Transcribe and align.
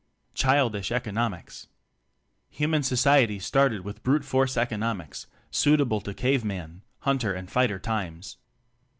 Childish 0.33 0.91
Economics. 0.91 1.67
Human 2.49 2.81
society 2.81 3.37
started 3.37 3.81
with 3.81 4.01
Brute 4.01 4.25
force 4.25 4.57
Economics, 4.57 5.27
suitable 5.51 6.01
to 6.01 6.11
Cave 6.15 6.43
man 6.43 6.81
Hunter 7.01 7.35
.and 7.35 7.51
Fighter 7.51 7.77
times. 7.77 8.37